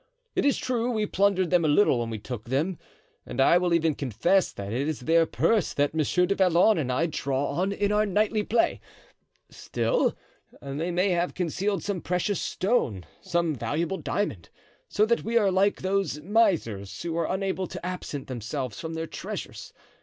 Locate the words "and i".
3.23-3.59, 6.79-7.05